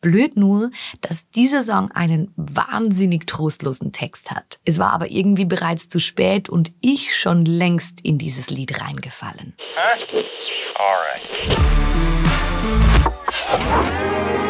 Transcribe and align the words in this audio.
Blöd 0.00 0.36
nur, 0.36 0.70
dass 1.00 1.30
dieser 1.30 1.62
Song 1.62 1.90
einen 1.90 2.32
wahnsinnig 2.36 3.26
trostlosen 3.26 3.92
Text 3.92 4.30
hat. 4.30 4.60
Es 4.64 4.78
war 4.78 4.92
aber 4.92 5.10
irgendwie 5.10 5.44
bereits 5.44 5.88
zu 5.88 5.98
spät 5.98 6.48
und 6.48 6.72
ich 6.80 7.16
schon 7.16 7.44
längst 7.44 8.00
in 8.02 8.18
dieses 8.18 8.50
Lied 8.50 8.80
reingefallen. 8.80 9.54
Huh? 13.48 14.47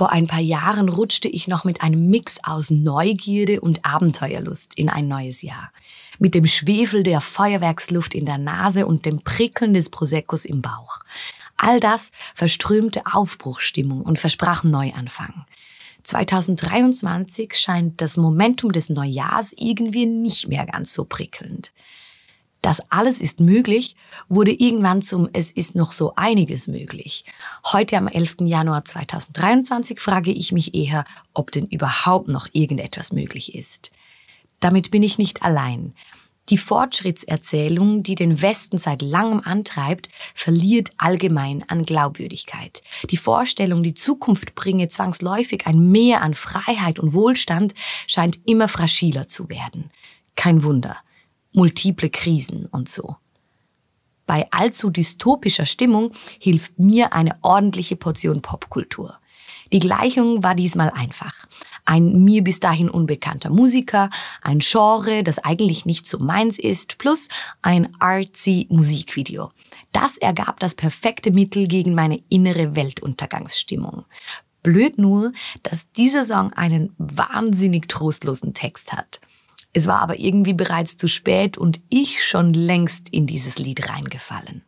Vor 0.00 0.12
ein 0.12 0.28
paar 0.28 0.40
Jahren 0.40 0.88
rutschte 0.88 1.28
ich 1.28 1.46
noch 1.46 1.64
mit 1.64 1.82
einem 1.82 2.08
Mix 2.08 2.38
aus 2.42 2.70
Neugierde 2.70 3.60
und 3.60 3.84
Abenteuerlust 3.84 4.72
in 4.74 4.88
ein 4.88 5.08
neues 5.08 5.42
Jahr. 5.42 5.72
Mit 6.18 6.34
dem 6.34 6.46
Schwefel 6.46 7.02
der 7.02 7.20
Feuerwerksluft 7.20 8.14
in 8.14 8.24
der 8.24 8.38
Nase 8.38 8.86
und 8.86 9.04
dem 9.04 9.20
Prickeln 9.20 9.74
des 9.74 9.90
Proseccos 9.90 10.46
im 10.46 10.62
Bauch. 10.62 11.00
All 11.58 11.80
das 11.80 12.12
verströmte 12.34 13.02
Aufbruchstimmung 13.12 14.00
und 14.00 14.18
versprach 14.18 14.64
Neuanfang. 14.64 15.44
2023 16.04 17.52
scheint 17.52 18.00
das 18.00 18.16
Momentum 18.16 18.72
des 18.72 18.88
Neujahrs 18.88 19.52
irgendwie 19.58 20.06
nicht 20.06 20.48
mehr 20.48 20.64
ganz 20.64 20.94
so 20.94 21.04
prickelnd. 21.04 21.72
Das 22.62 22.82
alles 22.90 23.20
ist 23.20 23.40
möglich 23.40 23.96
wurde 24.28 24.52
irgendwann 24.52 25.00
zum 25.02 25.28
Es 25.32 25.50
ist 25.50 25.74
noch 25.74 25.92
so 25.92 26.12
einiges 26.16 26.66
möglich. 26.66 27.24
Heute 27.72 27.96
am 27.96 28.06
11. 28.06 28.36
Januar 28.40 28.84
2023 28.84 29.98
frage 29.98 30.30
ich 30.30 30.52
mich 30.52 30.74
eher, 30.74 31.04
ob 31.32 31.52
denn 31.52 31.66
überhaupt 31.66 32.28
noch 32.28 32.48
irgendetwas 32.52 33.12
möglich 33.12 33.54
ist. 33.54 33.92
Damit 34.60 34.90
bin 34.90 35.02
ich 35.02 35.16
nicht 35.16 35.42
allein. 35.42 35.94
Die 36.50 36.58
Fortschrittserzählung, 36.58 38.02
die 38.02 38.16
den 38.16 38.42
Westen 38.42 38.76
seit 38.76 39.02
langem 39.02 39.40
antreibt, 39.42 40.10
verliert 40.34 40.90
allgemein 40.98 41.64
an 41.68 41.86
Glaubwürdigkeit. 41.86 42.82
Die 43.08 43.16
Vorstellung, 43.16 43.82
die 43.82 43.94
Zukunft 43.94 44.54
bringe 44.54 44.88
zwangsläufig 44.88 45.66
ein 45.66 45.90
Mehr 45.90 46.22
an 46.22 46.34
Freiheit 46.34 46.98
und 46.98 47.14
Wohlstand, 47.14 47.72
scheint 48.06 48.40
immer 48.46 48.68
fragiler 48.68 49.28
zu 49.28 49.48
werden. 49.48 49.90
Kein 50.34 50.62
Wunder 50.64 50.96
multiple 51.52 52.10
Krisen 52.10 52.66
und 52.66 52.88
so. 52.88 53.16
Bei 54.26 54.46
allzu 54.52 54.90
dystopischer 54.90 55.66
Stimmung 55.66 56.12
hilft 56.38 56.78
mir 56.78 57.12
eine 57.12 57.36
ordentliche 57.42 57.96
Portion 57.96 58.42
Popkultur. 58.42 59.18
Die 59.72 59.78
Gleichung 59.78 60.42
war 60.42 60.54
diesmal 60.54 60.90
einfach. 60.90 61.46
Ein 61.84 62.24
mir 62.24 62.42
bis 62.42 62.60
dahin 62.60 62.90
unbekannter 62.90 63.50
Musiker, 63.50 64.10
ein 64.42 64.58
Genre, 64.60 65.22
das 65.22 65.38
eigentlich 65.38 65.86
nicht 65.86 66.06
so 66.06 66.18
meins 66.18 66.58
ist, 66.58 66.98
plus 66.98 67.28
ein 67.62 67.88
artsy 68.00 68.66
Musikvideo. 68.70 69.50
Das 69.92 70.16
ergab 70.16 70.60
das 70.60 70.74
perfekte 70.74 71.30
Mittel 71.30 71.66
gegen 71.66 71.94
meine 71.94 72.22
innere 72.28 72.74
Weltuntergangsstimmung. 72.74 74.04
Blöd 74.62 74.98
nur, 74.98 75.32
dass 75.62 75.90
dieser 75.92 76.22
Song 76.22 76.52
einen 76.52 76.94
wahnsinnig 76.98 77.88
trostlosen 77.88 78.54
Text 78.54 78.92
hat. 78.92 79.20
Es 79.72 79.86
war 79.86 80.00
aber 80.00 80.18
irgendwie 80.18 80.54
bereits 80.54 80.96
zu 80.96 81.08
spät 81.08 81.56
und 81.56 81.80
ich 81.88 82.24
schon 82.24 82.54
längst 82.54 83.08
in 83.10 83.26
dieses 83.26 83.58
Lied 83.58 83.88
reingefallen. 83.88 84.64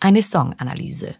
Eine 0.00 0.22
Songanalyse. 0.22 1.16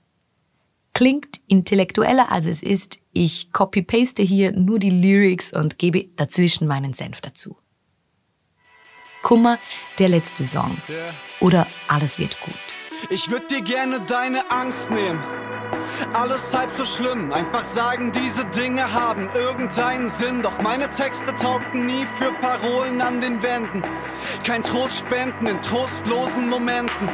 Klingt 0.95 1.41
intellektueller 1.49 2.31
als 2.31 2.47
es 2.47 2.63
ist, 2.63 3.01
ich 3.13 3.53
copy-paste 3.53 4.23
hier 4.23 4.53
nur 4.53 4.79
die 4.79 4.91
Lyrics 4.91 5.53
und 5.53 5.79
gebe 5.79 6.05
dazwischen 6.17 6.69
meinen 6.69 6.95
Senf 6.95 7.21
dazu. 7.21 7.57
Kummer, 9.23 9.59
der 9.99 10.09
letzte 10.09 10.45
Song. 10.45 10.77
Oder 11.41 11.67
alles 11.89 12.19
wird 12.19 12.39
gut. 12.43 12.55
Ich 13.11 13.31
würde 13.31 13.47
dir 13.47 13.63
gerne 13.63 14.01
deine 14.01 14.51
Angst 14.51 14.91
nehmen 14.91 15.19
alles 16.13 16.55
halb 16.55 16.71
so 16.77 16.85
schlimm. 16.85 17.33
Einfach 17.33 17.65
sagen, 17.65 18.13
diese 18.13 18.45
Dinge 18.47 18.93
haben 18.93 19.29
irgendeinen 19.35 20.11
Sinn. 20.11 20.43
Doch 20.43 20.61
meine 20.63 20.91
Texte 20.91 21.35
taugten 21.35 21.87
nie 21.87 22.07
für 22.19 22.33
Parolen 22.41 23.01
an 23.01 23.21
den 23.21 23.43
Wänden. 23.43 23.83
Kein 24.45 24.63
Trost 24.63 24.99
spenden 24.99 25.47
in 25.47 25.61
trostlosen 25.63 26.49
Momenten. 26.49 27.09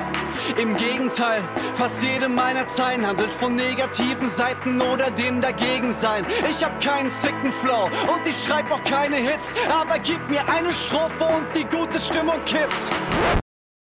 Im 0.56 0.76
Gegenteil, 0.76 1.42
fast 1.74 2.02
jede 2.02 2.28
meiner 2.28 2.66
Zeilen 2.66 3.06
handelt 3.06 3.32
von 3.32 3.54
negativen 3.54 4.28
Seiten 4.28 4.80
oder 4.80 5.10
dem 5.10 5.40
Dagegensein. 5.40 6.24
Ich 6.50 6.64
hab 6.64 6.80
keinen 6.80 7.10
sicken 7.10 7.52
Flow 7.52 7.84
und 8.14 8.26
ich 8.26 8.36
schreib 8.36 8.70
auch 8.70 8.82
keine 8.84 9.16
Hits. 9.16 9.52
Aber 9.70 9.98
gib 9.98 10.28
mir 10.28 10.48
eine 10.48 10.72
Strophe 10.72 11.24
und 11.24 11.46
die 11.56 11.64
gute 11.64 11.98
Stimmung 11.98 12.42
kippt. 12.44 12.90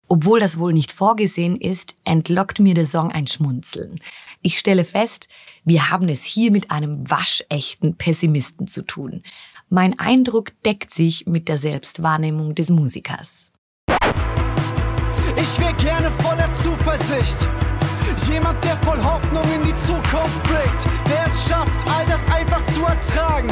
Obwohl 0.07 0.39
das 0.39 0.59
wohl 0.59 0.73
nicht 0.73 0.91
vorgesehen 0.91 1.59
ist, 1.59 1.95
entlockt 2.03 2.59
mir 2.59 2.75
der 2.75 2.85
Song 2.85 3.11
ein 3.11 3.25
Schmunzeln. 3.25 3.99
Ich 4.45 4.59
stelle 4.59 4.83
fest, 4.83 5.29
wir 5.63 5.89
haben 5.89 6.09
es 6.09 6.25
hier 6.25 6.51
mit 6.51 6.69
einem 6.69 7.09
waschechten 7.09 7.95
Pessimisten 7.95 8.67
zu 8.67 8.81
tun. 8.81 9.23
Mein 9.69 9.97
Eindruck 9.97 10.51
deckt 10.63 10.91
sich 10.91 11.25
mit 11.25 11.47
der 11.47 11.57
Selbstwahrnehmung 11.57 12.53
des 12.53 12.69
Musikers. 12.69 13.51
Ich 15.37 15.59
wäre 15.59 15.73
gerne 15.75 16.11
voller 16.11 16.51
Zuversicht. 16.53 17.37
Jemand, 18.29 18.61
der 18.65 18.75
voll 18.81 19.01
Hoffnung 19.01 19.43
in 19.55 19.63
die 19.63 19.75
Zukunft 19.75 20.43
blickt, 20.43 20.87
der 21.09 21.25
es 21.27 21.47
schafft, 21.47 21.89
all 21.89 22.05
das 22.05 22.27
einfach 22.27 22.63
zu 22.65 22.83
ertragen. 22.83 23.47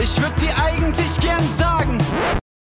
Ich 0.00 0.16
würde 0.22 0.40
dir 0.40 0.56
eigentlich 0.56 1.20
gern 1.20 1.46
sagen. 1.56 1.98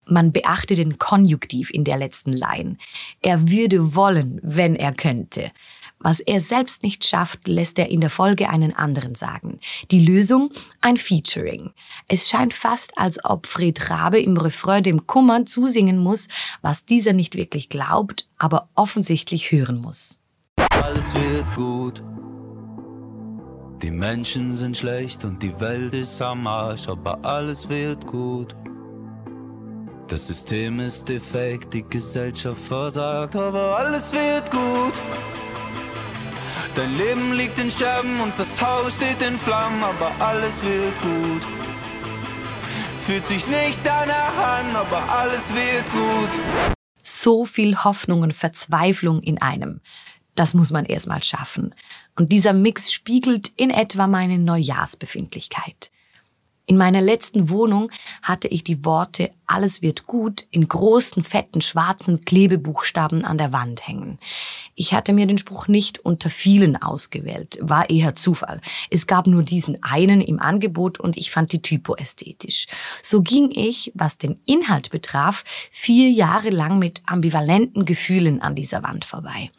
Man 0.08 0.30
beachte 0.30 0.76
den 0.76 0.98
Konjunktiv 0.98 1.70
in 1.70 1.82
der 1.82 1.96
letzten 1.96 2.32
Line. 2.32 2.76
Er 3.22 3.50
würde 3.50 3.96
wollen, 3.96 4.38
wenn 4.44 4.76
er 4.76 4.94
könnte. 4.94 5.50
Was 5.98 6.20
er 6.20 6.40
selbst 6.40 6.82
nicht 6.82 7.04
schafft, 7.06 7.48
lässt 7.48 7.78
er 7.78 7.88
in 7.88 8.00
der 8.00 8.10
Folge 8.10 8.50
einen 8.50 8.74
anderen 8.74 9.14
sagen. 9.14 9.60
Die 9.90 10.04
Lösung? 10.04 10.50
Ein 10.80 10.98
Featuring. 10.98 11.72
Es 12.06 12.28
scheint 12.28 12.52
fast, 12.52 12.96
als 12.98 13.24
ob 13.24 13.46
Fred 13.46 13.90
Rabe 13.90 14.20
im 14.20 14.36
Refrain 14.36 14.82
dem 14.82 15.06
Kummer 15.06 15.46
zusingen 15.46 15.98
muss, 15.98 16.28
was 16.60 16.84
dieser 16.84 17.12
nicht 17.12 17.34
wirklich 17.34 17.68
glaubt, 17.68 18.28
aber 18.38 18.68
offensichtlich 18.74 19.50
hören 19.50 19.78
muss. 19.78 20.20
Alles 20.70 21.14
wird 21.14 21.56
gut. 21.56 22.02
Die 23.82 23.90
Menschen 23.90 24.52
sind 24.52 24.76
schlecht 24.76 25.24
und 25.24 25.42
die 25.42 25.58
Welt 25.60 25.92
ist 25.94 26.20
am 26.22 26.46
Arsch, 26.46 26.88
aber 26.88 27.22
alles 27.24 27.68
wird 27.68 28.06
gut. 28.06 28.54
Das 30.08 30.28
System 30.28 30.78
ist 30.80 31.08
defekt, 31.08 31.74
die 31.74 31.82
Gesellschaft 31.82 32.62
versagt, 32.62 33.34
aber 33.34 33.76
alles 33.76 34.12
wird 34.12 34.50
gut. 34.50 35.02
Dein 36.76 36.94
Leben 36.98 37.32
liegt 37.32 37.58
in 37.58 37.70
Scherben 37.70 38.20
und 38.20 38.38
das 38.38 38.60
Haus 38.60 38.96
steht 38.96 39.22
in 39.22 39.38
Flammen, 39.38 39.82
aber 39.82 40.12
alles 40.20 40.62
wird 40.62 41.00
gut. 41.00 41.48
Fühlt 42.98 43.24
sich 43.24 43.48
nicht 43.48 43.80
danach 43.82 44.36
an, 44.36 44.76
aber 44.76 45.10
alles 45.10 45.54
wird 45.54 45.90
gut. 45.90 46.28
So 47.02 47.46
viel 47.46 47.82
Hoffnung 47.82 48.20
und 48.20 48.34
Verzweiflung 48.34 49.22
in 49.22 49.40
einem. 49.40 49.80
Das 50.34 50.52
muss 50.52 50.70
man 50.70 50.84
erstmal 50.84 51.22
schaffen. 51.22 51.74
Und 52.14 52.30
dieser 52.30 52.52
Mix 52.52 52.92
spiegelt 52.92 53.52
in 53.56 53.70
etwa 53.70 54.06
meine 54.06 54.38
Neujahrsbefindlichkeit. 54.38 55.90
In 56.66 56.76
meiner 56.76 57.00
letzten 57.00 57.48
Wohnung 57.48 57.90
hatte 58.22 58.48
ich 58.48 58.64
die 58.64 58.84
Worte 58.84 59.30
Alles 59.46 59.82
wird 59.82 60.06
gut 60.06 60.46
in 60.50 60.66
großen, 60.66 61.22
fetten, 61.22 61.60
schwarzen 61.60 62.22
Klebebuchstaben 62.22 63.24
an 63.24 63.38
der 63.38 63.52
Wand 63.52 63.86
hängen. 63.86 64.18
Ich 64.78 64.92
hatte 64.92 65.14
mir 65.14 65.26
den 65.26 65.38
Spruch 65.38 65.68
nicht 65.68 66.04
unter 66.04 66.28
vielen 66.28 66.76
ausgewählt, 66.76 67.58
war 67.62 67.88
eher 67.88 68.14
Zufall. 68.14 68.60
Es 68.90 69.06
gab 69.06 69.26
nur 69.26 69.42
diesen 69.42 69.82
einen 69.82 70.20
im 70.20 70.38
Angebot 70.38 71.00
und 71.00 71.16
ich 71.16 71.30
fand 71.30 71.52
die 71.52 71.62
Typo 71.62 71.96
ästhetisch. 71.96 72.66
So 73.02 73.22
ging 73.22 73.50
ich, 73.50 73.90
was 73.94 74.18
den 74.18 74.38
Inhalt 74.44 74.90
betraf, 74.90 75.44
vier 75.70 76.10
Jahre 76.10 76.50
lang 76.50 76.78
mit 76.78 77.02
ambivalenten 77.06 77.86
Gefühlen 77.86 78.42
an 78.42 78.54
dieser 78.54 78.82
Wand 78.82 79.06
vorbei. 79.06 79.50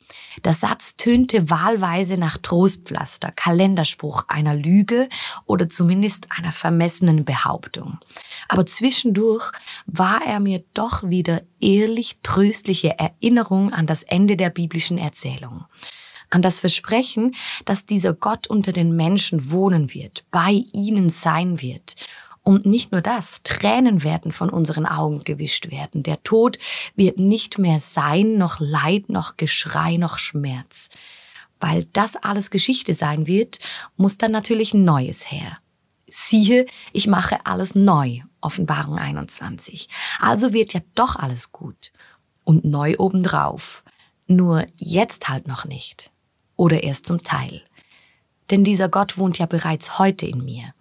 Der 0.45 0.53
Satz 0.53 0.97
tönte 0.97 1.49
wahlweise 1.49 2.17
nach 2.17 2.37
Trostpflaster, 2.37 3.31
Kalenderspruch 3.31 4.25
einer 4.27 4.53
Lüge 4.53 5.09
oder 5.47 5.67
zumindest 5.67 6.27
einer 6.29 6.51
vermessenen 6.51 7.25
Behauptung. 7.25 7.97
Aber 8.49 8.67
zwischendurch 8.67 9.51
war 9.87 10.21
er 10.23 10.39
mir 10.39 10.63
doch 10.75 11.09
wieder 11.09 11.41
ehrlich 11.61 12.17
tröstliche 12.23 12.97
Erinnerung 12.99 13.73
an 13.73 13.87
das 13.87 14.03
Ende 14.03 14.37
der 14.37 14.49
biblischen 14.49 14.97
Erzählung 14.97 15.65
an 16.29 16.41
das 16.41 16.59
Versprechen, 16.59 17.35
dass 17.63 17.85
dieser 17.85 18.13
Gott 18.13 18.47
unter 18.47 18.73
den 18.73 18.97
Menschen 18.97 19.49
wohnen 19.49 19.93
wird, 19.93 20.25
bei 20.29 20.65
ihnen 20.73 21.09
sein 21.09 21.61
wird 21.61 21.95
und 22.47 22.65
nicht 22.65 22.93
nur 22.93 23.01
das, 23.01 23.43
Tränen 23.43 24.03
werden 24.03 24.31
von 24.31 24.49
unseren 24.49 24.85
Augen 24.85 25.25
gewischt 25.25 25.69
werden. 25.69 26.03
Der 26.03 26.23
Tod 26.23 26.57
wird 26.95 27.19
nicht 27.19 27.57
mehr 27.57 27.81
sein, 27.81 28.37
noch 28.37 28.61
Leid, 28.61 29.09
noch 29.09 29.35
Geschrei, 29.35 29.97
noch 29.97 30.17
Schmerz. 30.17 30.87
Weil 31.59 31.89
das 31.91 32.15
alles 32.15 32.49
Geschichte 32.49 32.93
sein 32.93 33.27
wird, 33.27 33.59
muss 33.97 34.17
dann 34.17 34.31
natürlich 34.31 34.73
Neues 34.73 35.29
her. 35.29 35.57
Siehe, 36.09 36.67
ich 36.93 37.07
mache 37.07 37.45
alles 37.45 37.75
neu. 37.75 38.21
Offenbarung 38.47 38.97
21. 38.97 39.89
Also 40.21 40.53
wird 40.53 40.71
ja 40.71 40.79
doch 40.95 41.17
alles 41.17 41.51
gut. 41.51 41.91
Und 42.45 42.63
neu 42.63 42.95
obendrauf. 42.97 43.83
Nur 44.25 44.65
jetzt 44.77 45.27
halt 45.27 45.49
noch 45.49 45.65
nicht. 45.65 46.11
Oder 46.55 46.83
erst 46.83 47.07
zum 47.07 47.23
Teil. 47.23 47.61
Denn 48.49 48.63
dieser 48.63 48.87
Gott 48.87 49.17
wohnt 49.17 49.37
ja 49.37 49.47
bereits 49.47 49.99
heute 49.99 50.25
in 50.25 50.45
mir. 50.45 50.73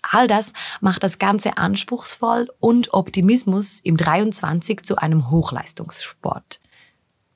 All 0.00 0.26
das 0.26 0.54
macht 0.80 1.02
das 1.02 1.18
Ganze 1.18 1.58
anspruchsvoll 1.58 2.48
und 2.58 2.94
Optimismus 2.94 3.80
im 3.80 3.98
23 3.98 4.82
zu 4.82 4.96
einem 4.96 5.30
Hochleistungssport. 5.30 6.62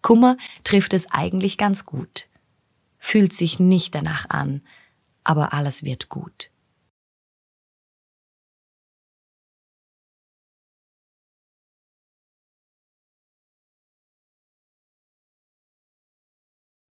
Kummer 0.00 0.38
trifft 0.64 0.94
es 0.94 1.10
eigentlich 1.10 1.58
ganz 1.58 1.84
gut. 1.84 2.28
Fühlt 2.98 3.34
sich 3.34 3.60
nicht 3.60 3.94
danach 3.94 4.31
an, 4.31 4.62
aber 5.25 5.52
alles 5.52 5.82
wird 5.82 6.08
gut. 6.08 6.54